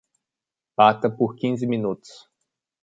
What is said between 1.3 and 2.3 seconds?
quinze minutos.